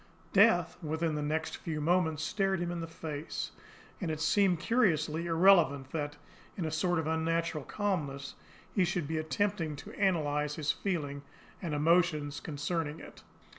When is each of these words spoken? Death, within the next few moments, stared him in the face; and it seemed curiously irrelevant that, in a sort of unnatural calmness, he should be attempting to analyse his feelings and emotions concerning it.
Death, 0.33 0.77
within 0.81 1.13
the 1.13 1.21
next 1.21 1.57
few 1.57 1.79
moments, 1.79 2.23
stared 2.23 2.59
him 2.59 2.71
in 2.71 2.79
the 2.81 2.87
face; 2.87 3.51
and 4.01 4.09
it 4.09 4.19
seemed 4.19 4.59
curiously 4.59 5.27
irrelevant 5.27 5.91
that, 5.91 6.17
in 6.57 6.65
a 6.65 6.71
sort 6.71 6.97
of 6.97 7.05
unnatural 7.05 7.63
calmness, 7.63 8.33
he 8.73 8.83
should 8.83 9.07
be 9.07 9.19
attempting 9.19 9.75
to 9.75 9.91
analyse 9.91 10.55
his 10.55 10.71
feelings 10.71 11.21
and 11.61 11.75
emotions 11.75 12.39
concerning 12.39 12.99
it. 12.99 13.21